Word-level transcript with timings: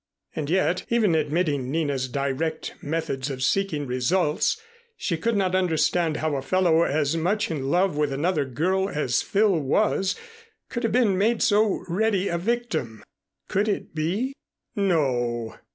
And 0.35 0.49
yet, 0.49 0.83
even 0.89 1.13
admitting 1.13 1.69
Nina's 1.69 2.07
direct 2.09 2.73
methods 2.81 3.29
of 3.29 3.43
seeking 3.43 3.85
results, 3.85 4.59
she 4.97 5.15
could 5.15 5.37
not 5.37 5.53
understand 5.53 6.17
how 6.17 6.35
a 6.35 6.41
fellow 6.41 6.81
as 6.81 7.15
much 7.15 7.51
in 7.51 7.69
love 7.69 7.95
with 7.97 8.11
another 8.11 8.43
girl 8.43 8.89
as 8.89 9.21
Phil 9.21 9.59
was 9.59 10.15
could 10.69 10.81
have 10.81 10.91
been 10.91 11.19
made 11.19 11.43
so 11.43 11.85
ready 11.87 12.29
a 12.29 12.39
victim. 12.39 13.03
Could 13.47 13.67
it 13.67 13.93
be? 13.93 14.33
No. 14.75 15.53